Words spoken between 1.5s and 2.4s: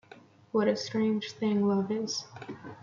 love is!